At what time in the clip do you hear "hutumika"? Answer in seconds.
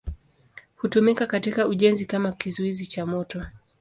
0.75-1.25